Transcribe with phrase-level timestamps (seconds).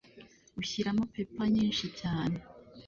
[0.61, 2.37] Ushyiramo pepper nyinshi cyane.